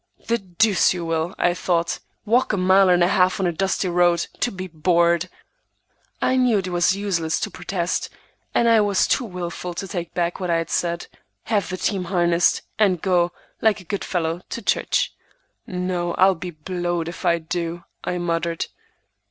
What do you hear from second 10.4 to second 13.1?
I had said, have the team harnessed, and